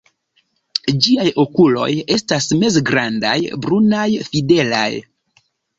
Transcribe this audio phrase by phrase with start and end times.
[1.07, 4.93] Ĝiaj okuloj estas mezgrandaj, brunaj, fidelaj.